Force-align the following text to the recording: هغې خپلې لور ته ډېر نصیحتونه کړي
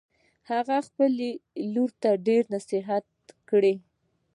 هغې 0.49 0.77
خپلې 0.87 1.29
لور 1.73 1.89
ته 2.01 2.09
ډېر 2.27 2.43
نصیحتونه 2.55 3.31
کړي 3.49 3.75